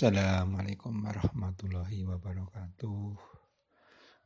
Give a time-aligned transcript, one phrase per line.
[0.00, 3.20] Assalamualaikum warahmatullahi wabarakatuh.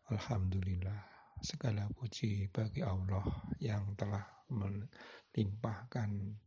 [0.07, 1.03] Alhamdulillah,
[1.43, 3.27] segala puji bagi Allah
[3.59, 4.23] yang telah
[4.55, 6.39] melimpahkan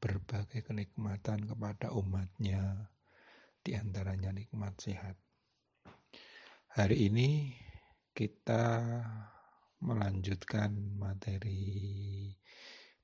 [0.00, 2.88] berbagai kenikmatan kepada umatnya,
[3.60, 5.20] di antaranya nikmat sehat.
[6.72, 7.52] Hari ini
[8.16, 8.88] kita
[9.84, 11.60] melanjutkan materi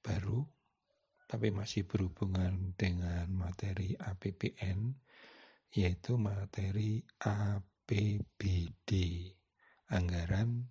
[0.00, 0.48] baru,
[1.28, 5.04] tapi masih berhubungan dengan materi APBN
[5.72, 8.90] yaitu materi APBD,
[9.92, 10.64] Anggaran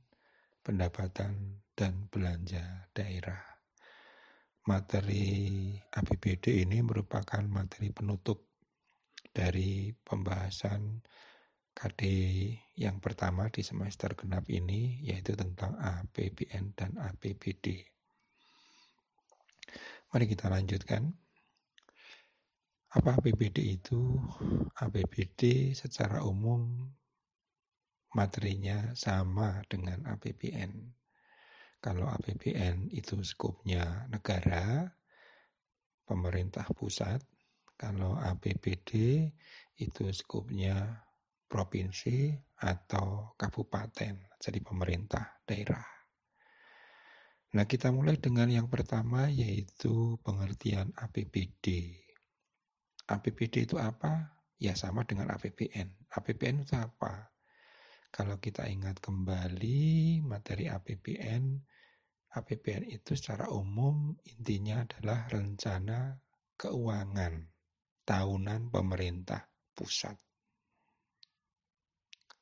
[0.66, 3.40] Pendapatan dan Belanja Daerah.
[4.68, 8.52] Materi APBD ini merupakan materi penutup
[9.32, 11.00] dari pembahasan
[11.78, 12.02] KD
[12.76, 17.86] yang pertama di semester genap ini yaitu tentang APBN dan APBD.
[20.10, 21.27] Mari kita lanjutkan.
[22.88, 24.16] Apa APBD itu?
[24.80, 26.88] APBD secara umum
[28.16, 30.72] materinya sama dengan APBN.
[31.84, 34.88] Kalau APBN itu skupnya negara,
[36.08, 37.20] pemerintah pusat.
[37.76, 38.92] Kalau APBD
[39.84, 41.04] itu skupnya
[41.52, 45.86] provinsi atau kabupaten, jadi pemerintah daerah.
[47.52, 52.07] Nah, kita mulai dengan yang pertama yaitu pengertian APBD.
[53.08, 54.36] APBD itu apa?
[54.60, 56.12] Ya sama dengan APBN.
[56.12, 57.32] APBN itu apa?
[58.12, 61.44] Kalau kita ingat kembali materi APBN,
[62.36, 66.20] APBN itu secara umum intinya adalah rencana
[66.58, 67.34] keuangan
[68.04, 70.16] tahunan pemerintah pusat.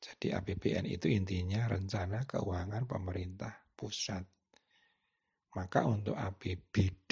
[0.05, 4.21] Jadi APBN itu intinya rencana keuangan pemerintah pusat.
[5.57, 7.11] Maka untuk APBD,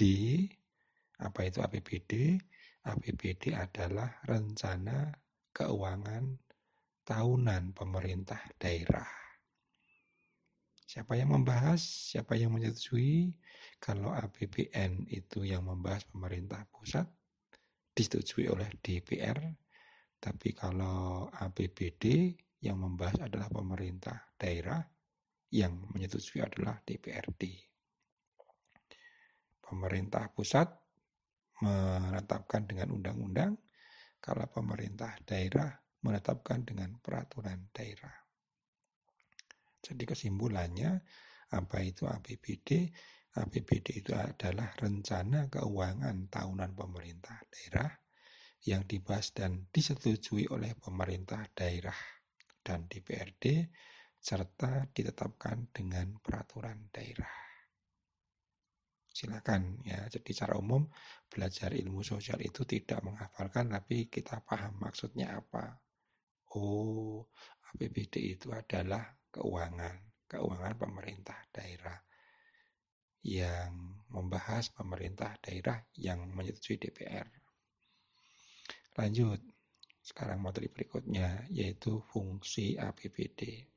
[1.26, 2.38] apa itu APBD?
[2.84, 5.12] APBD adalah rencana
[5.56, 6.36] keuangan
[7.08, 9.08] tahunan pemerintah daerah.
[10.84, 13.32] Siapa yang membahas, siapa yang menyetujui
[13.80, 17.08] kalau APBN itu yang membahas pemerintah pusat
[17.96, 19.40] disetujui oleh DPR,
[20.20, 24.84] tapi kalau APBD yang membahas adalah pemerintah daerah,
[25.54, 27.46] yang menyetujui adalah DPRD.
[29.62, 30.83] Pemerintah pusat
[31.64, 33.56] menetapkan dengan undang-undang,
[34.20, 35.72] kalau pemerintah daerah
[36.04, 38.12] menetapkan dengan peraturan daerah.
[39.84, 41.00] Jadi kesimpulannya,
[41.56, 42.92] apa itu APBD?
[43.34, 47.90] APBD itu adalah rencana keuangan tahunan pemerintah daerah
[48.64, 51.98] yang dibahas dan disetujui oleh pemerintah daerah
[52.64, 53.68] dan DPRD
[54.24, 57.43] serta ditetapkan dengan peraturan daerah
[59.14, 60.10] silakan ya.
[60.10, 60.90] Jadi secara umum
[61.30, 65.78] belajar ilmu sosial itu tidak menghafalkan tapi kita paham maksudnya apa.
[66.58, 67.30] Oh,
[67.74, 69.02] APBD itu adalah
[69.34, 71.98] keuangan, keuangan pemerintah daerah
[73.24, 77.26] yang membahas pemerintah daerah yang menyetujui DPR.
[78.94, 79.42] Lanjut,
[80.04, 83.73] sekarang materi berikutnya yaitu fungsi APBD.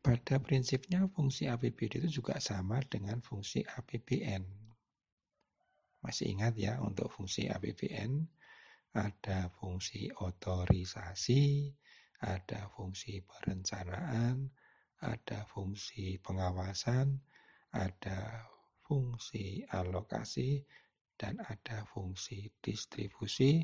[0.00, 4.40] Pada prinsipnya fungsi APBD itu juga sama dengan fungsi APBN.
[6.00, 8.24] Masih ingat ya untuk fungsi APBN
[8.96, 11.68] ada fungsi otorisasi,
[12.24, 14.48] ada fungsi perencanaan,
[15.04, 17.20] ada fungsi pengawasan,
[17.70, 18.50] ada
[18.88, 20.64] fungsi alokasi,
[21.14, 23.62] dan ada fungsi distribusi,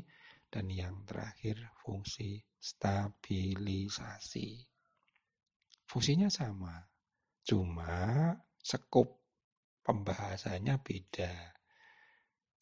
[0.53, 4.76] dan yang terakhir fungsi stabilisasi.
[5.87, 6.83] Fungsinya sama,
[7.47, 9.23] cuma sekup
[9.87, 11.31] pembahasannya beda.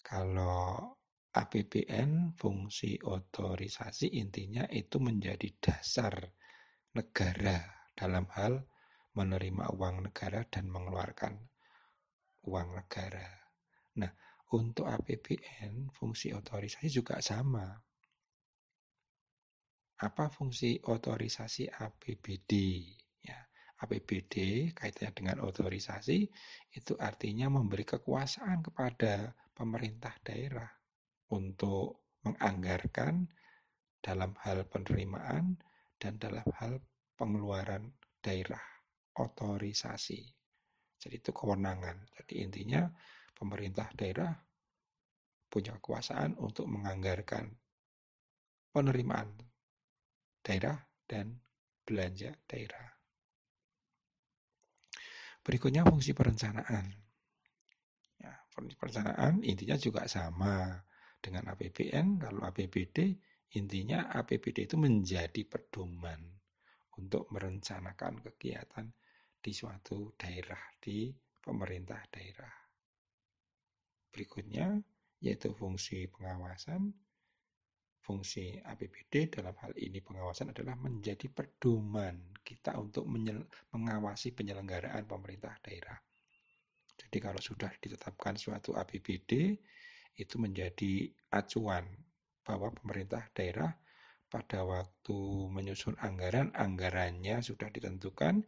[0.06, 0.94] Kalau
[1.34, 6.14] APBN fungsi otorisasi intinya itu menjadi dasar
[6.94, 8.62] negara dalam hal
[9.18, 11.34] menerima uang negara dan mengeluarkan
[12.46, 13.26] uang negara.
[13.98, 14.14] Nah,
[14.54, 17.74] untuk APBN fungsi otorisasi juga sama.
[19.98, 22.54] Apa fungsi otorisasi APBD?
[23.76, 24.36] APBD
[24.72, 26.24] kaitannya dengan otorisasi
[26.72, 30.68] itu artinya memberi kekuasaan kepada pemerintah daerah
[31.36, 33.28] untuk menganggarkan
[34.00, 35.60] dalam hal penerimaan
[36.00, 36.80] dan dalam hal
[37.20, 37.92] pengeluaran
[38.24, 38.62] daerah
[39.16, 40.24] otorisasi.
[40.96, 42.08] Jadi itu kewenangan.
[42.16, 42.88] Jadi intinya
[43.36, 44.32] pemerintah daerah
[45.52, 47.52] punya kekuasaan untuk menganggarkan
[48.72, 49.32] penerimaan
[50.44, 50.76] daerah
[51.08, 51.40] dan
[51.86, 52.95] belanja daerah.
[55.46, 56.90] Berikutnya fungsi perencanaan.
[58.18, 60.82] Ya, fungsi perencanaan intinya juga sama
[61.22, 62.18] dengan APBN.
[62.18, 63.14] Kalau APBD
[63.56, 66.20] Intinya APBD itu menjadi pedoman
[67.00, 68.92] untuk merencanakan kegiatan
[69.40, 71.08] di suatu daerah, di
[71.40, 72.52] pemerintah daerah.
[74.12, 74.76] Berikutnya
[75.24, 76.92] yaitu fungsi pengawasan.
[78.06, 83.10] Fungsi APBD dalam hal ini pengawasan adalah menjadi pedoman kita untuk
[83.74, 85.98] mengawasi penyelenggaraan pemerintah daerah.
[86.94, 89.58] Jadi kalau sudah ditetapkan suatu APBD,
[90.22, 91.90] itu menjadi acuan
[92.46, 93.74] bahwa pemerintah daerah
[94.30, 95.18] pada waktu
[95.50, 98.46] menyusun anggaran, anggarannya sudah ditentukan,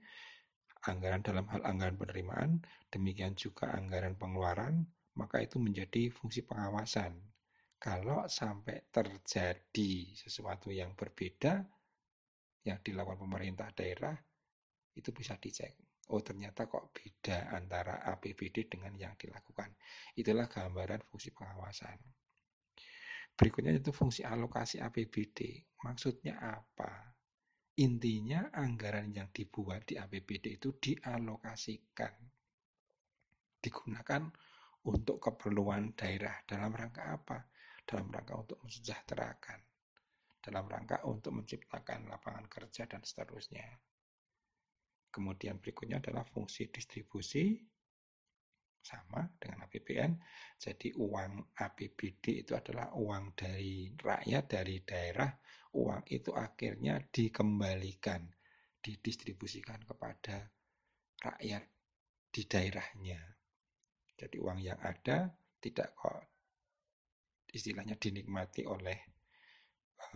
[0.85, 2.61] anggaran dalam hal anggaran penerimaan,
[2.93, 4.85] demikian juga anggaran pengeluaran,
[5.17, 7.17] maka itu menjadi fungsi pengawasan.
[7.77, 11.61] Kalau sampai terjadi sesuatu yang berbeda
[12.65, 14.17] yang dilakukan pemerintah daerah,
[14.97, 15.77] itu bisa dicek.
[16.09, 19.75] Oh ternyata kok beda antara APBD dengan yang dilakukan.
[20.17, 21.99] Itulah gambaran fungsi pengawasan.
[23.37, 25.61] Berikutnya itu fungsi alokasi APBD.
[25.85, 27.13] Maksudnya apa?
[27.77, 32.13] Intinya anggaran yang dibuat di APBD itu dialokasikan.
[33.61, 34.23] Digunakan
[34.89, 37.37] untuk keperluan daerah dalam rangka apa?
[37.87, 39.59] Dalam rangka untuk mensejahterakan.
[40.43, 43.63] Dalam rangka untuk menciptakan lapangan kerja dan seterusnya.
[45.07, 47.55] Kemudian berikutnya adalah fungsi distribusi
[48.83, 50.11] sama dengan APBN.
[50.59, 55.31] Jadi uang APBD itu adalah uang dari rakyat, dari daerah.
[55.79, 58.23] Uang itu akhirnya dikembalikan,
[58.83, 60.47] didistribusikan kepada
[61.23, 61.63] rakyat
[62.31, 63.21] di daerahnya.
[64.17, 65.29] Jadi uang yang ada
[65.59, 66.36] tidak kok
[67.57, 68.97] istilahnya dinikmati oleh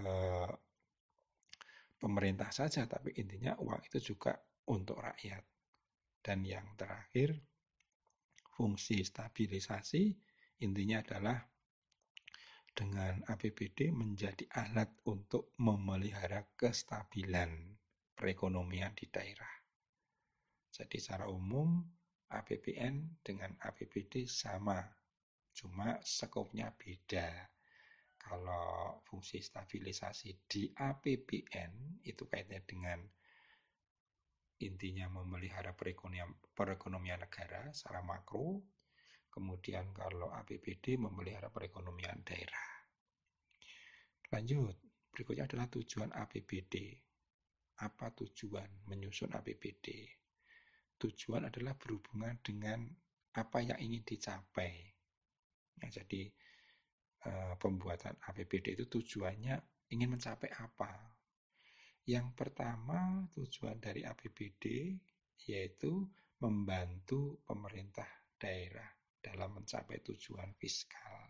[0.06, 0.52] uh,
[1.98, 4.38] pemerintah saja, tapi intinya uang itu juga
[4.70, 5.44] untuk rakyat.
[6.22, 7.34] Dan yang terakhir,
[8.54, 10.14] fungsi stabilisasi
[10.62, 11.38] intinya adalah
[12.72, 17.52] dengan APBD menjadi alat untuk memelihara kestabilan
[18.16, 19.50] perekonomian di daerah.
[20.72, 21.84] Jadi secara umum
[22.32, 24.80] APBN dengan APBD sama,
[25.52, 27.30] cuma skopnya beda.
[28.22, 33.00] Kalau fungsi stabilisasi di APBN itu kaitannya dengan
[34.62, 38.62] intinya memelihara perekonomian, perekonomian negara secara makro,
[39.34, 42.68] kemudian kalau APBD memelihara perekonomian daerah.
[44.32, 44.78] Lanjut,
[45.12, 46.96] berikutnya adalah tujuan APBD.
[47.82, 50.06] Apa tujuan menyusun APBD?
[51.02, 52.86] Tujuan adalah berhubungan dengan
[53.34, 54.91] apa yang ingin dicapai.
[55.82, 56.30] Ya, jadi
[57.26, 59.58] eh, pembuatan APBD itu tujuannya
[59.92, 61.18] ingin mencapai apa?
[62.06, 64.96] Yang pertama, tujuan dari APBD
[65.50, 66.06] yaitu
[66.42, 68.08] membantu pemerintah
[68.38, 68.90] daerah
[69.22, 71.30] dalam mencapai tujuan fiskal.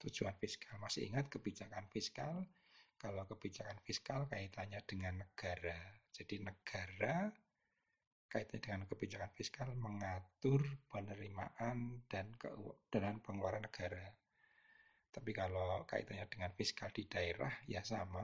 [0.00, 2.46] Tujuan fiskal, masih ingat kebijakan fiskal?
[2.94, 5.98] Kalau kebijakan fiskal kaitannya dengan negara.
[6.14, 7.32] Jadi negara
[8.30, 12.30] kaitannya dengan kebijakan fiskal mengatur penerimaan dan
[12.86, 14.14] dan pengeluaran negara.
[15.10, 18.22] Tapi kalau kaitannya dengan fiskal di daerah ya sama,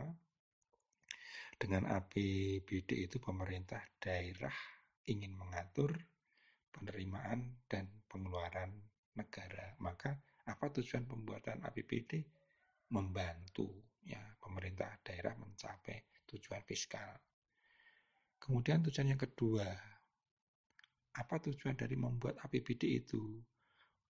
[1.59, 4.55] dengan APBD itu pemerintah daerah
[5.11, 5.91] ingin mengatur
[6.71, 8.71] penerimaan dan pengeluaran
[9.19, 9.75] negara.
[9.83, 10.15] Maka
[10.47, 12.23] apa tujuan pembuatan APBD?
[12.87, 17.19] Membantu ya pemerintah daerah mencapai tujuan fiskal.
[18.39, 19.67] Kemudian tujuan yang kedua,
[21.17, 23.41] apa tujuan dari membuat APBD itu?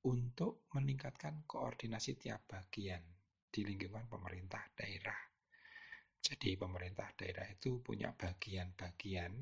[0.07, 3.03] Untuk meningkatkan koordinasi tiap bagian
[3.47, 5.19] di lingkungan pemerintah daerah.
[6.19, 9.35] Jadi pemerintah daerah itu punya bagian-bagian.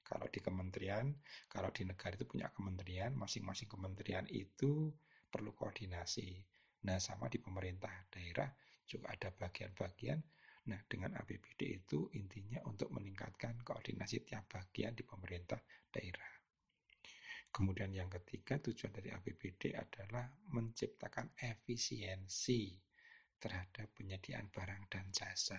[0.00, 1.12] Kalau di kementerian,
[1.52, 4.88] kalau di negara itu punya kementerian, masing-masing kementerian itu
[5.28, 6.40] perlu koordinasi.
[6.88, 8.48] Nah, sama di pemerintah daerah
[8.88, 10.18] juga ada bagian-bagian.
[10.72, 15.60] Nah, dengan APBD itu intinya untuk meningkatkan koordinasi tiap bagian di pemerintah
[15.92, 16.39] daerah.
[17.50, 22.78] Kemudian yang ketiga, tujuan dari APBD adalah menciptakan efisiensi
[23.42, 25.58] terhadap penyediaan barang dan jasa.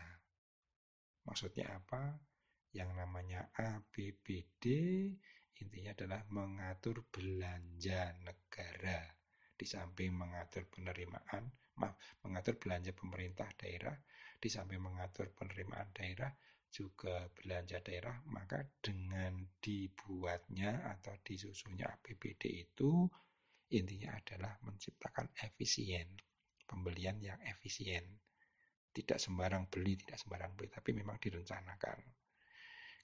[1.27, 2.15] Maksudnya apa?
[2.71, 4.65] Yang namanya APBD
[5.61, 9.05] intinya adalah mengatur belanja negara
[9.53, 11.45] di samping mengatur penerimaan,
[11.77, 11.93] maaf,
[12.25, 13.93] mengatur belanja pemerintah daerah,
[14.41, 16.33] di samping mengatur penerimaan daerah,
[16.71, 23.05] juga belanja daerah, maka dengan dibuatnya atau disusunnya APBD itu
[23.71, 26.07] intinya adalah menciptakan efisien,
[26.63, 28.03] pembelian yang efisien
[28.91, 31.99] tidak sembarang beli, tidak sembarang beli, tapi memang direncanakan.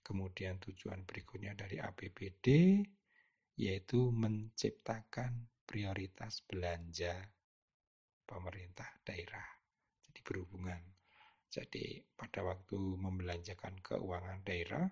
[0.03, 2.47] Kemudian tujuan berikutnya dari APBD
[3.57, 7.17] yaitu menciptakan prioritas belanja
[8.23, 9.43] pemerintah daerah.
[10.07, 10.79] Jadi berhubungan
[11.47, 14.83] Jadi pada waktu membelanjakan keuangan daerah,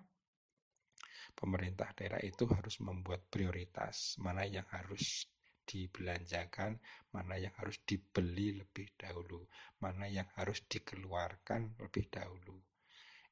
[1.36, 5.28] pemerintah daerah itu harus membuat prioritas mana yang harus
[5.66, 6.78] dibelanjakan,
[7.10, 9.44] mana yang harus dibeli lebih dahulu,
[9.82, 12.56] mana yang harus dikeluarkan lebih dahulu.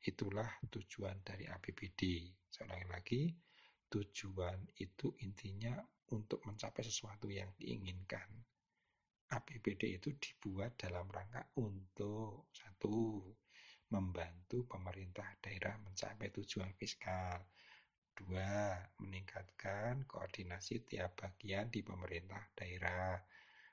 [0.04, 2.28] Itulah tujuan dari APBD.
[2.50, 3.33] Sekali lagi,
[3.88, 5.78] tujuan itu intinya
[6.12, 8.28] untuk mencapai sesuatu yang diinginkan.
[9.34, 13.26] APBD itu dibuat dalam rangka untuk satu
[13.90, 17.42] membantu pemerintah daerah mencapai tujuan fiskal.
[18.14, 23.18] Dua, meningkatkan koordinasi tiap bagian di pemerintah daerah.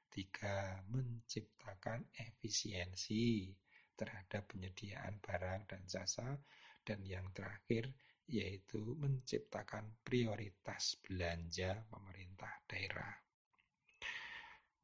[0.10, 3.54] Tiga, menciptakan efisiensi
[3.94, 6.42] terhadap penyediaan barang dan jasa.
[6.82, 7.94] Dan yang terakhir,
[8.26, 13.14] yaitu menciptakan prioritas belanja pemerintah daerah.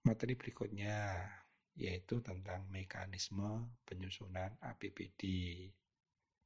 [0.08, 1.20] Materi berikutnya
[1.76, 5.22] yaitu tentang mekanisme penyusunan APBD.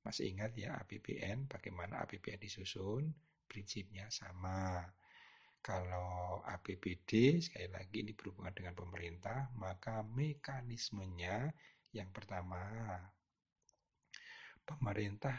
[0.01, 3.13] Masih ingat ya APBN, bagaimana APBN disusun?
[3.45, 4.81] Prinsipnya sama.
[5.61, 11.53] Kalau APBD, sekali lagi ini berhubungan dengan pemerintah, maka mekanismenya
[11.93, 12.97] yang pertama,
[14.65, 15.37] pemerintah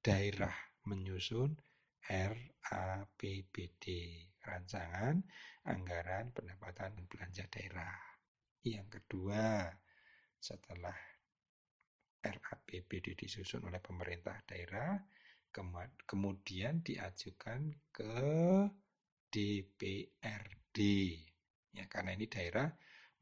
[0.00, 0.56] daerah
[0.88, 1.52] menyusun
[2.08, 3.84] RAPBD,
[4.42, 5.22] Rancangan
[5.70, 7.96] Anggaran Pendapatan dan Belanja Daerah.
[8.62, 9.70] Yang kedua,
[10.38, 10.94] setelah
[12.22, 14.94] RAPBD disusun oleh pemerintah daerah,
[16.06, 18.14] kemudian diajukan ke
[19.26, 20.78] DPRD.
[21.74, 22.70] Ya, karena ini daerah,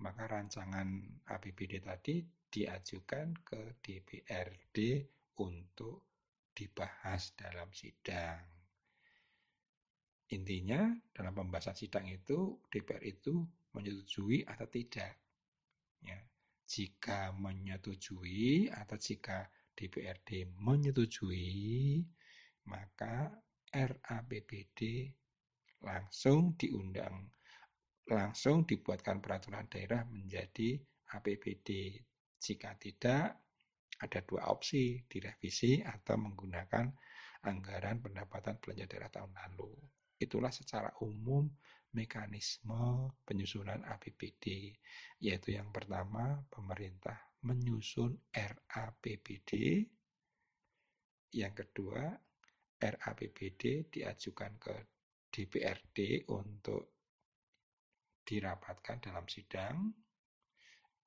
[0.04, 1.00] maka rancangan
[1.32, 4.76] APBD tadi diajukan ke DPRD
[5.40, 6.04] untuk
[6.52, 8.59] dibahas dalam sidang.
[10.30, 13.42] Intinya dalam pembahasan sidang itu DPR itu
[13.74, 15.18] menyetujui atau tidak.
[16.06, 16.18] Ya.
[16.70, 21.98] Jika menyetujui atau jika DPRD menyetujui,
[22.70, 23.26] maka
[23.74, 25.10] RAPBD
[25.82, 27.26] langsung diundang,
[28.06, 30.78] langsung dibuatkan peraturan daerah menjadi
[31.10, 31.98] APBD.
[32.38, 33.34] Jika tidak,
[34.00, 36.86] ada dua opsi, direvisi atau menggunakan
[37.44, 39.74] anggaran pendapatan belanja daerah tahun lalu.
[40.20, 41.48] Itulah secara umum
[41.96, 44.76] mekanisme penyusunan APBD,
[45.24, 49.50] yaitu yang pertama pemerintah menyusun RAPBD,
[51.34, 52.04] yang kedua
[52.78, 54.76] RAPBD diajukan ke
[55.32, 57.00] DPRD untuk
[58.22, 59.90] dirapatkan dalam sidang,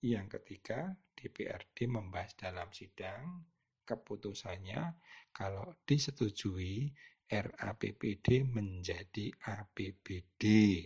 [0.04, 3.46] yang ketiga DPRD membahas dalam sidang
[3.84, 4.96] keputusannya
[5.36, 6.92] kalau disetujui
[7.30, 10.44] RAPBD menjadi APBD.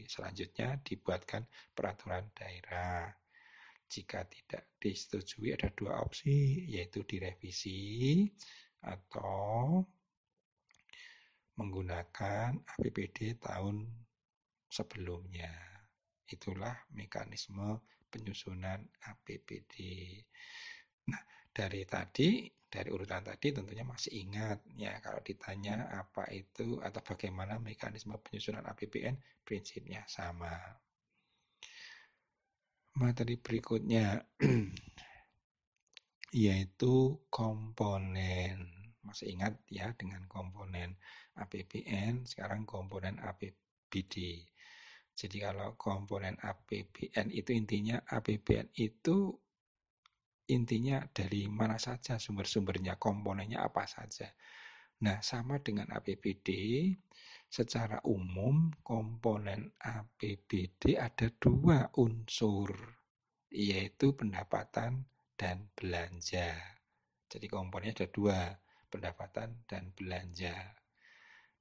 [0.08, 3.10] Selanjutnya dibuatkan peraturan daerah.
[3.88, 8.28] Jika tidak disetujui ada dua opsi, yaitu direvisi
[8.84, 9.80] atau
[11.58, 13.88] menggunakan APBD tahun
[14.68, 15.50] sebelumnya.
[16.28, 19.74] Itulah mekanisme penyusunan APBD.
[21.08, 22.46] Nah, dari tadi
[22.78, 28.62] dari urutan tadi tentunya masih ingat ya kalau ditanya apa itu atau bagaimana mekanisme penyusunan
[28.70, 30.54] APBN prinsipnya sama.
[33.02, 34.22] Materi berikutnya
[36.46, 38.70] yaitu komponen.
[39.02, 41.02] Masih ingat ya dengan komponen
[41.34, 44.46] APBN, sekarang komponen APBD.
[45.18, 49.34] Jadi kalau komponen APBN itu intinya APBN itu
[50.48, 54.32] intinya dari mana saja sumber-sumbernya, komponennya apa saja.
[55.04, 56.50] Nah, sama dengan APBD,
[57.46, 62.74] secara umum komponen APBD ada dua unsur,
[63.54, 65.06] yaitu pendapatan
[65.38, 66.58] dan belanja.
[67.30, 68.40] Jadi komponennya ada dua,
[68.90, 70.56] pendapatan dan belanja.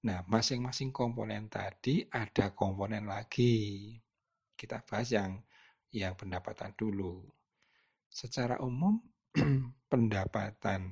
[0.07, 3.93] Nah, masing-masing komponen tadi ada komponen lagi.
[4.55, 5.43] Kita bahas yang
[5.93, 7.36] yang pendapatan dulu.
[8.17, 8.97] Secara umum
[9.93, 10.89] pendapatan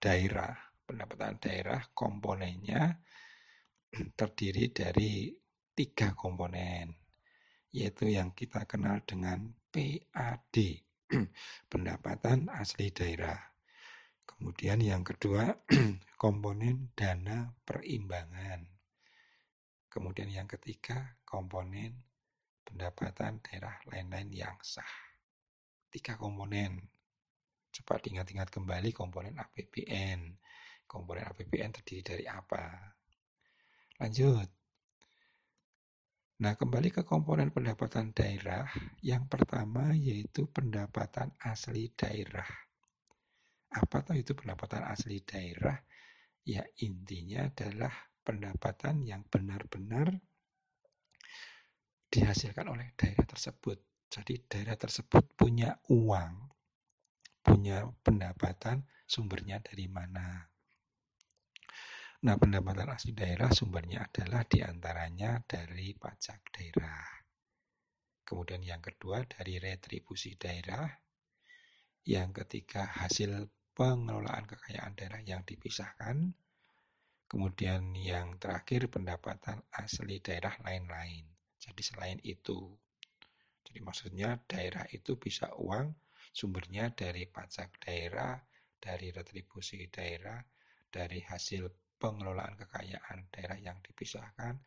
[0.00, 0.56] daerah,
[0.88, 2.96] pendapatan daerah komponennya
[4.16, 5.36] terdiri dari
[5.76, 6.96] tiga komponen,
[7.76, 10.56] yaitu yang kita kenal dengan PAD,
[11.76, 13.36] pendapatan asli daerah.
[14.24, 15.44] Kemudian yang kedua,
[16.16, 18.64] komponen dana perimbangan.
[19.92, 22.00] Kemudian yang ketiga, komponen
[22.64, 25.11] pendapatan daerah lain-lain yang sah
[25.92, 26.80] tiga komponen.
[27.72, 30.20] Coba diingat-ingat kembali komponen APBN.
[30.88, 32.64] Komponen APBN terdiri dari apa?
[34.00, 34.48] Lanjut.
[36.42, 38.66] Nah, kembali ke komponen pendapatan daerah.
[39.04, 42.48] Yang pertama yaitu pendapatan asli daerah.
[43.72, 45.76] Apa tuh itu pendapatan asli daerah?
[46.42, 47.94] Ya intinya adalah
[48.26, 50.18] pendapatan yang benar-benar
[52.10, 53.91] dihasilkan oleh daerah tersebut.
[54.12, 56.52] Jadi daerah tersebut punya uang,
[57.40, 60.52] punya pendapatan, sumbernya dari mana.
[62.22, 67.08] Nah, pendapatan asli daerah sumbernya adalah di antaranya dari pajak daerah.
[68.20, 70.92] Kemudian yang kedua dari retribusi daerah.
[72.04, 76.36] Yang ketiga hasil pengelolaan kekayaan daerah yang dipisahkan.
[77.32, 81.24] Kemudian yang terakhir pendapatan asli daerah lain-lain.
[81.56, 82.76] Jadi selain itu.
[83.62, 85.94] Jadi maksudnya daerah itu bisa uang
[86.32, 88.34] sumbernya dari pajak daerah,
[88.82, 90.42] dari retribusi daerah,
[90.90, 94.58] dari hasil pengelolaan kekayaan daerah yang dipisahkan,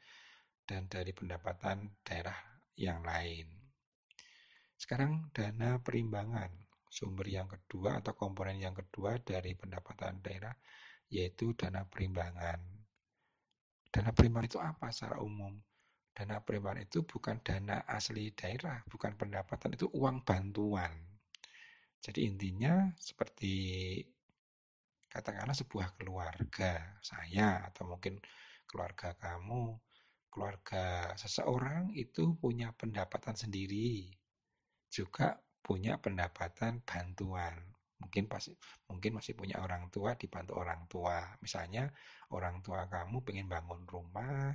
[0.65, 2.37] dan dari pendapatan daerah
[2.79, 3.45] yang lain.
[4.75, 6.51] Sekarang dana perimbangan,
[6.87, 10.55] sumber yang kedua atau komponen yang kedua dari pendapatan daerah,
[11.11, 12.59] yaitu dana perimbangan.
[13.91, 15.55] Dana perimbangan itu apa secara umum?
[16.15, 20.95] Dana perimbangan itu bukan dana asli daerah, bukan pendapatan, itu uang bantuan.
[21.99, 23.99] Jadi intinya seperti
[25.11, 28.15] katakanlah sebuah keluarga saya atau mungkin
[28.63, 29.75] keluarga kamu,
[30.31, 34.07] keluarga seseorang itu punya pendapatan sendiri,
[34.87, 37.59] juga punya pendapatan bantuan.
[37.99, 38.55] Mungkin pasti
[38.91, 41.23] mungkin masih punya orang tua dibantu orang tua.
[41.43, 41.91] Misalnya
[42.31, 44.51] orang tua kamu pengen bangun rumah,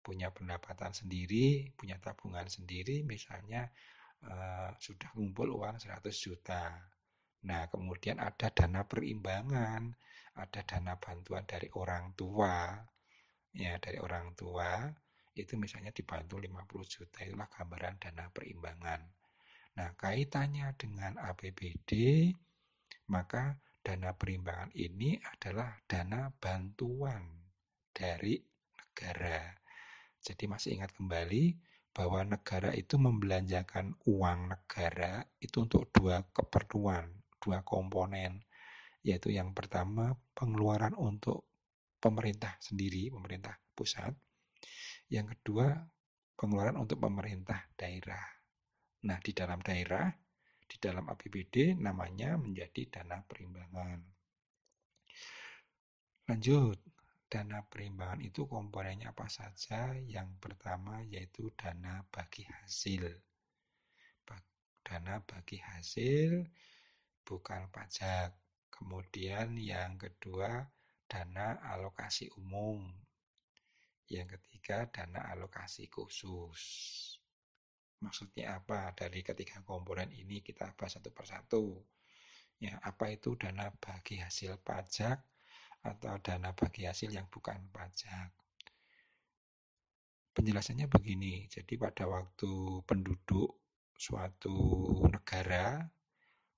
[0.00, 3.68] punya pendapatan sendiri, punya tabungan sendiri, misalnya
[4.24, 6.74] uh, sudah ngumpul uang 100 juta.
[7.46, 9.94] Nah, kemudian ada dana perimbangan,
[10.38, 12.74] ada dana bantuan dari orang tua,
[13.54, 14.90] ya dari orang tua,
[15.38, 19.00] itu misalnya dibantu 50 juta, itulah gambaran dana perimbangan.
[19.78, 21.90] Nah, kaitannya dengan APBD,
[23.14, 27.22] maka dana perimbangan ini adalah dana bantuan
[27.94, 28.42] dari
[28.74, 29.57] negara.
[30.28, 31.56] Jadi masih ingat kembali
[31.96, 38.44] bahwa negara itu membelanjakan uang negara itu untuk dua keperluan dua komponen,
[39.06, 41.48] yaitu yang pertama pengeluaran untuk
[41.96, 44.12] pemerintah sendiri, pemerintah pusat.
[45.08, 45.72] Yang kedua,
[46.36, 48.22] pengeluaran untuk pemerintah daerah.
[49.08, 50.10] Nah, di dalam daerah,
[50.68, 53.98] di dalam APBD namanya menjadi dana perimbangan.
[56.28, 56.76] Lanjut,
[57.28, 59.92] dana perimbangan itu komponennya apa saja?
[60.08, 63.04] Yang pertama yaitu dana bagi hasil.
[64.80, 66.48] Dana bagi hasil
[67.28, 68.32] bukan pajak.
[68.72, 70.64] Kemudian yang kedua,
[71.04, 72.88] dana alokasi umum.
[74.08, 76.62] Yang ketiga, dana alokasi khusus.
[78.00, 78.96] Maksudnya apa?
[78.96, 81.76] Dari ketiga komponen ini kita bahas satu persatu.
[82.56, 85.20] Ya, apa itu dana bagi hasil pajak
[85.82, 88.30] atau dana bagi hasil yang bukan pajak?
[90.34, 93.58] Penjelasannya begini, jadi pada waktu penduduk
[93.98, 94.54] suatu
[95.10, 95.82] negara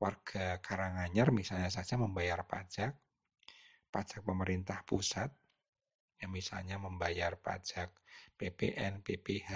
[0.01, 2.97] warga Karanganyar misalnya saja membayar pajak,
[3.93, 5.33] pajak pemerintah pusat,
[6.21, 7.93] yang misalnya membayar pajak
[8.37, 9.53] PPN, PPH,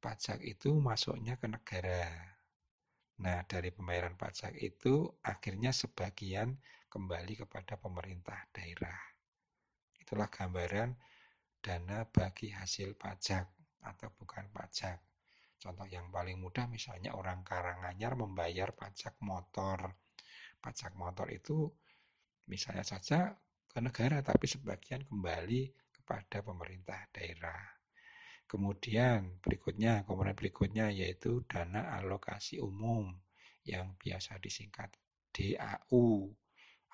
[0.00, 2.08] pajak itu masuknya ke negara.
[3.18, 6.54] Nah, dari pembayaran pajak itu akhirnya sebagian
[6.98, 8.98] kembali kepada pemerintah daerah.
[10.02, 10.90] Itulah gambaran
[11.62, 13.46] dana bagi hasil pajak
[13.86, 14.98] atau bukan pajak.
[15.62, 19.94] Contoh yang paling mudah misalnya orang Karanganyar membayar pajak motor.
[20.58, 21.70] Pajak motor itu
[22.50, 23.30] misalnya saja
[23.70, 27.78] ke negara tapi sebagian kembali kepada pemerintah daerah.
[28.48, 33.12] Kemudian berikutnya, komponen berikutnya yaitu dana alokasi umum
[33.62, 34.88] yang biasa disingkat
[35.30, 36.32] DAU.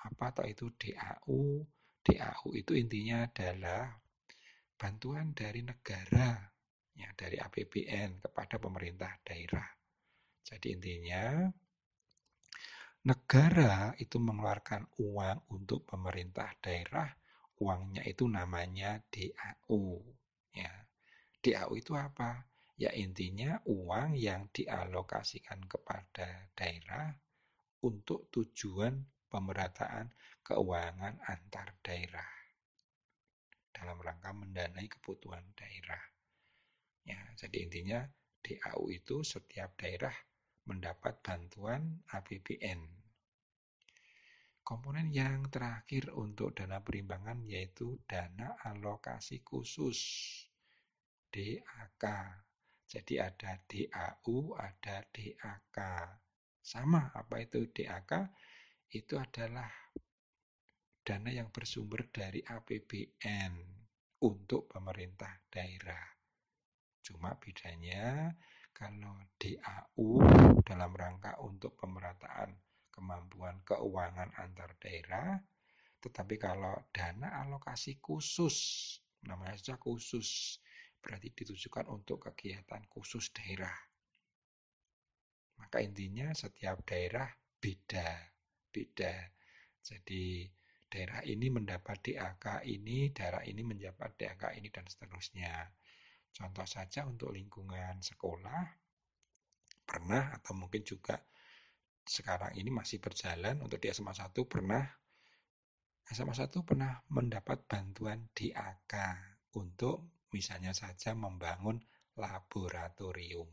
[0.05, 1.65] Apa atau itu DAU?
[2.05, 3.89] DAU itu intinya adalah
[4.77, 6.37] bantuan dari negara
[6.95, 9.65] ya dari APBN kepada pemerintah daerah.
[10.45, 11.49] Jadi intinya
[13.05, 17.09] negara itu mengeluarkan uang untuk pemerintah daerah,
[17.57, 20.01] uangnya itu namanya DAU.
[20.53, 20.71] Ya.
[21.41, 22.45] DAU itu apa?
[22.75, 27.15] Ya intinya uang yang dialokasikan kepada daerah
[27.81, 30.13] untuk tujuan pemerataan
[30.45, 32.29] keuangan antar daerah
[33.75, 35.99] dalam rangka mendanai kebutuhan daerah.
[37.03, 37.99] Ya, jadi intinya
[38.39, 40.13] DAU itu setiap daerah
[40.65, 42.81] mendapat bantuan APBN.
[44.65, 50.01] Komponen yang terakhir untuk dana perimbangan yaitu dana alokasi khusus
[51.29, 52.03] DAK.
[52.89, 55.77] Jadi ada DAU, ada DAK.
[56.65, 58.33] Sama apa itu DAK?
[58.91, 59.69] Itu adalah
[61.05, 63.53] dana yang bersumber dari APBN
[64.25, 66.01] untuk pemerintah daerah.
[67.05, 68.33] Cuma bedanya
[68.73, 70.19] kalau DAU
[70.65, 72.57] dalam rangka untuk pemerataan
[72.89, 75.37] kemampuan keuangan antar daerah,
[76.01, 78.57] tetapi kalau dana alokasi khusus,
[79.29, 80.57] namanya saja khusus,
[80.99, 83.75] berarti ditujukan untuk kegiatan khusus daerah.
[85.61, 87.29] Maka intinya setiap daerah
[87.61, 88.34] beda,
[88.75, 89.15] beda.
[89.79, 90.43] Jadi
[90.91, 95.71] daerah ini mendapat DAK ini, daerah ini mendapat DAK ini, dan seterusnya.
[96.35, 98.67] Contoh saja untuk lingkungan sekolah,
[99.87, 101.15] pernah atau mungkin juga
[102.03, 104.83] sekarang ini masih berjalan untuk di SMA 1 pernah
[106.05, 108.93] SMA 1 pernah mendapat bantuan DAK
[109.57, 111.81] untuk misalnya saja membangun
[112.13, 113.49] laboratorium.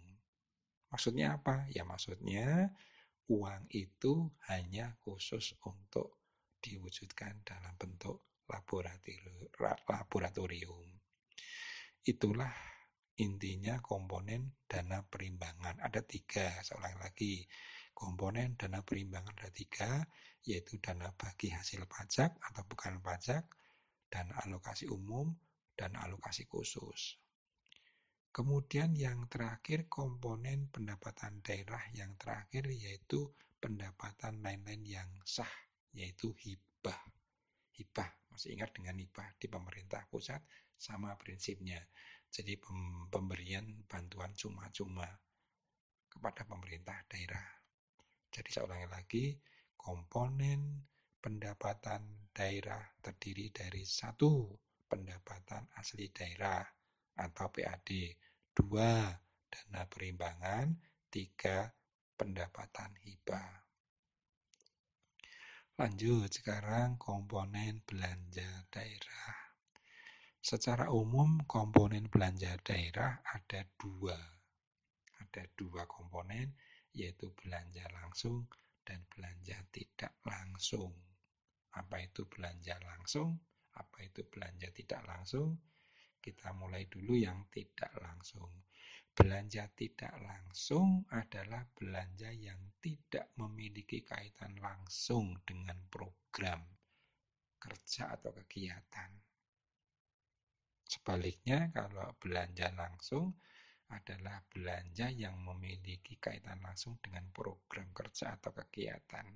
[0.92, 1.64] Maksudnya apa?
[1.72, 2.68] Ya maksudnya
[3.30, 6.22] uang itu hanya khusus untuk
[6.62, 8.42] diwujudkan dalam bentuk
[9.86, 10.86] laboratorium.
[12.02, 12.50] Itulah
[13.22, 15.78] intinya komponen dana perimbangan.
[15.78, 17.46] Ada tiga, saya lagi.
[17.92, 20.02] Komponen dana perimbangan ada tiga,
[20.42, 23.46] yaitu dana bagi hasil pajak atau bukan pajak,
[24.10, 25.30] dana alokasi umum,
[25.78, 27.21] dan alokasi khusus.
[28.32, 33.28] Kemudian yang terakhir komponen pendapatan daerah yang terakhir yaitu
[33.60, 35.52] pendapatan lain-lain yang sah
[35.92, 36.96] yaitu hibah.
[37.76, 40.40] Hibah, masih ingat dengan hibah di pemerintah pusat
[40.80, 41.76] sama prinsipnya.
[42.32, 42.56] Jadi
[43.12, 45.04] pemberian bantuan cuma-cuma
[46.08, 47.44] kepada pemerintah daerah.
[48.32, 49.24] Jadi saya ulangi lagi,
[49.76, 50.80] komponen
[51.20, 54.56] pendapatan daerah terdiri dari satu
[54.88, 56.64] pendapatan asli daerah
[57.16, 58.16] atau PAD,
[58.52, 59.12] dua
[59.52, 60.72] dana perimbangan,
[61.12, 61.68] tiga
[62.16, 63.62] pendapatan hibah.
[65.76, 69.34] Lanjut, sekarang komponen belanja daerah.
[70.42, 74.18] Secara umum, komponen belanja daerah ada dua.
[75.22, 76.52] Ada dua komponen,
[76.92, 78.46] yaitu belanja langsung
[78.84, 80.92] dan belanja tidak langsung.
[81.72, 83.38] Apa itu belanja langsung?
[83.72, 85.56] Apa itu belanja tidak langsung?
[86.22, 88.62] Kita mulai dulu yang tidak langsung.
[89.12, 96.62] Belanja tidak langsung adalah belanja yang tidak memiliki kaitan langsung dengan program
[97.58, 99.10] kerja atau kegiatan.
[100.86, 103.34] Sebaliknya, kalau belanja langsung
[103.92, 109.28] adalah belanja yang memiliki kaitan langsung dengan program kerja atau kegiatan.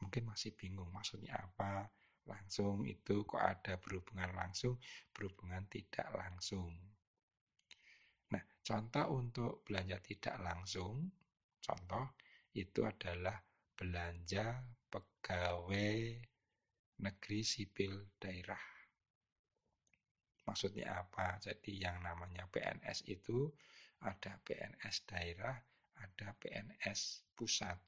[0.00, 1.84] Mungkin masih bingung maksudnya apa?
[2.26, 4.74] Langsung itu kok ada berhubungan langsung,
[5.14, 6.74] berhubungan tidak langsung.
[8.34, 11.06] Nah, contoh untuk belanja tidak langsung,
[11.62, 12.18] contoh
[12.58, 13.38] itu adalah
[13.78, 14.58] belanja
[14.90, 16.18] pegawai
[16.98, 18.62] negeri sipil daerah.
[20.46, 21.38] Maksudnya apa?
[21.42, 23.50] Jadi yang namanya PNS itu
[24.02, 25.58] ada PNS daerah,
[25.98, 27.78] ada PNS pusat.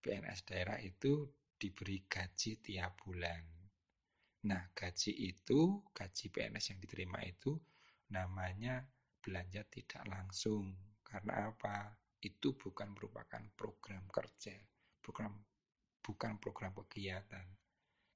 [0.00, 1.28] PNS daerah itu
[1.60, 3.44] diberi gaji tiap bulan.
[4.48, 7.52] Nah, gaji itu, gaji PNS yang diterima itu
[8.08, 8.80] namanya
[9.20, 10.72] belanja tidak langsung.
[11.04, 11.92] Karena apa?
[12.24, 14.56] Itu bukan merupakan program kerja,
[15.04, 15.36] program
[16.00, 17.44] bukan program kegiatan.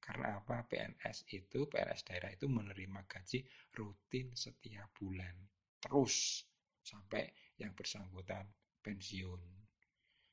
[0.00, 0.64] Karena apa?
[0.64, 3.44] PNS itu, PNS daerah itu menerima gaji
[3.76, 5.37] rutin setiap bulan.
[5.80, 6.44] Terus
[6.80, 7.28] sampai
[7.61, 8.48] yang bersangkutan
[8.85, 9.40] pensiun.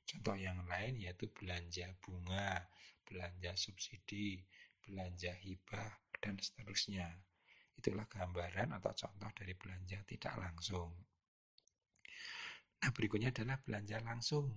[0.04, 2.60] Contoh yang lain yaitu belanja bunga,
[3.12, 4.40] belanja subsidi,
[4.80, 5.92] belanja hibah,
[6.24, 7.12] dan seterusnya.
[7.76, 10.96] Itulah gambaran atau contoh dari belanja tidak langsung.
[12.82, 14.48] Nah, berikutnya adalah belanja langsung.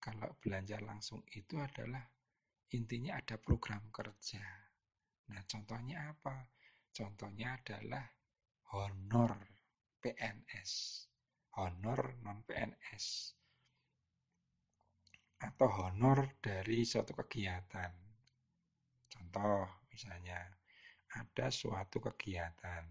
[0.00, 2.02] Kalau belanja langsung itu adalah
[2.72, 4.40] intinya ada program kerja.
[5.28, 6.48] Nah, contohnya apa?
[6.96, 8.06] Contohnya adalah
[8.72, 9.36] honor
[10.00, 10.72] PNS,
[11.60, 13.36] honor non PNS,
[15.36, 17.92] atau honor dari suatu kegiatan.
[19.12, 20.40] Contoh misalnya
[21.16, 22.84] ada suatu kegiatan,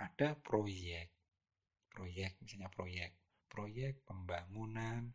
[0.00, 1.12] ada proyek,
[1.92, 3.12] proyek misalnya proyek,
[3.48, 5.12] proyek pembangunan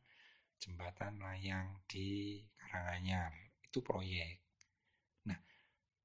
[0.61, 4.41] jembatan layang di Karanganyar, itu proyek.
[5.29, 5.37] Nah,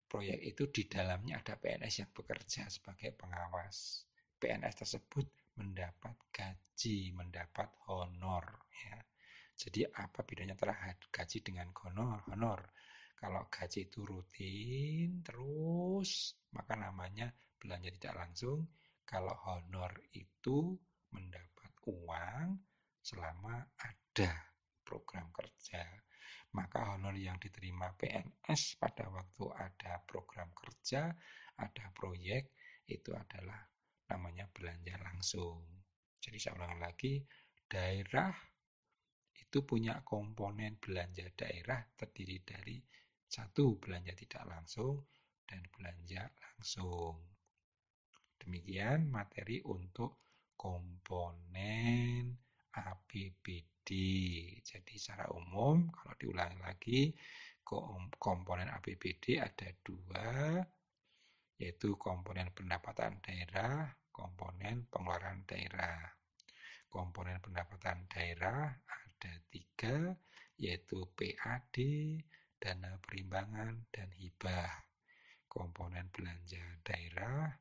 [0.04, 4.04] proyek itu di dalamnya ada PNS yang bekerja sebagai pengawas.
[4.40, 8.96] PNS tersebut mendapat gaji, mendapat honor ya.
[9.60, 10.72] Jadi apa bedanya antara
[11.12, 12.24] gaji dengan honor?
[12.32, 12.60] Honor
[13.20, 17.28] kalau gaji itu rutin terus, maka namanya
[17.60, 18.64] belanja tidak langsung.
[19.04, 20.72] Kalau honor itu
[21.12, 22.56] mendapat uang
[23.04, 24.32] selama ada
[24.80, 25.84] program kerja.
[26.56, 31.12] Maka honor yang diterima PNS pada waktu ada program kerja,
[31.60, 32.56] ada proyek,
[32.88, 33.60] itu adalah
[34.08, 35.60] namanya belanja langsung.
[36.16, 37.20] Jadi saya ulang lagi,
[37.68, 38.32] daerah
[39.50, 42.78] itu punya komponen belanja daerah terdiri dari
[43.26, 45.02] satu belanja tidak langsung
[45.42, 47.18] dan belanja langsung.
[48.38, 52.30] Demikian materi untuk komponen
[52.78, 53.90] APBD.
[54.62, 57.00] Jadi secara umum kalau diulangi lagi
[58.22, 60.62] komponen APBD ada dua
[61.58, 66.06] yaitu komponen pendapatan daerah, komponen pengeluaran daerah.
[66.86, 68.70] Komponen pendapatan daerah
[69.20, 70.16] ada tiga,
[70.56, 71.76] yaitu PAD,
[72.56, 74.88] dana perimbangan, dan hibah.
[75.44, 77.52] Komponen belanja daerah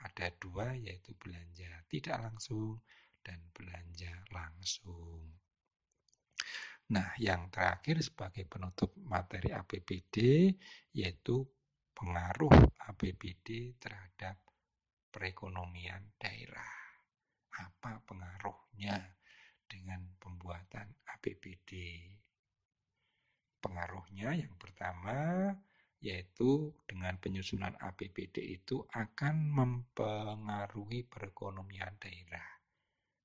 [0.00, 2.80] ada dua, yaitu belanja tidak langsung
[3.20, 5.20] dan belanja langsung.
[6.96, 10.48] Nah, yang terakhir sebagai penutup materi APBD
[10.96, 11.44] yaitu
[11.92, 12.52] pengaruh
[12.88, 14.40] APBD terhadap
[15.12, 16.72] perekonomian daerah.
[17.52, 18.96] Apa pengaruhnya
[19.72, 20.84] dengan pembuatan
[21.16, 21.72] APBD?
[23.64, 25.48] Pengaruhnya yang pertama
[26.02, 32.44] yaitu dengan penyusunan APBD itu akan mempengaruhi perekonomian daerah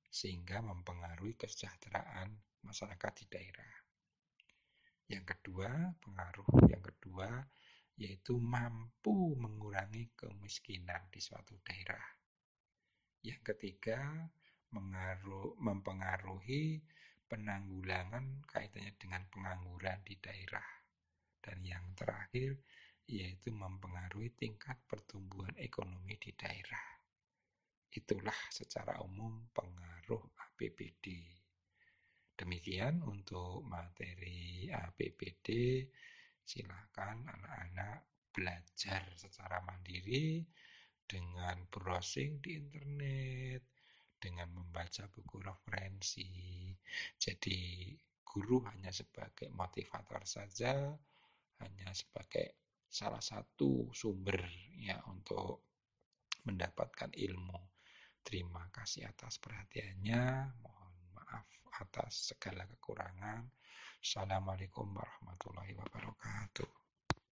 [0.07, 2.31] sehingga mempengaruhi kesejahteraan
[2.63, 3.73] masyarakat di daerah.
[5.09, 7.43] Yang kedua, pengaruh yang kedua
[7.97, 12.05] yaitu mampu mengurangi kemiskinan di suatu daerah.
[13.25, 14.29] Yang ketiga,
[14.71, 16.81] mengaruh, mempengaruhi
[17.27, 20.67] penanggulangan kaitannya dengan pengangguran di daerah.
[21.39, 22.59] Dan yang terakhir,
[23.07, 26.99] yaitu mempengaruhi tingkat pertumbuhan ekonomi di daerah.
[27.87, 31.23] Itulah secara umum pengaruh APBD.
[32.37, 35.47] Demikian untuk materi APBD
[36.43, 40.45] silakan anak-anak belajar secara mandiri
[41.07, 43.63] dengan browsing di internet,
[44.17, 46.27] dengan membaca buku referensi.
[47.17, 50.73] Jadi guru hanya sebagai motivator saja,
[51.63, 54.41] hanya sebagai salah satu sumber
[54.77, 55.65] ya untuk
[56.45, 57.59] mendapatkan ilmu.
[58.21, 60.23] Terima kasih atas perhatiannya.
[60.59, 61.47] Mohon maaf
[61.79, 63.47] atas segala kekurangan.
[64.03, 66.76] Assalamualaikum warahmatullahi wabarakatuh.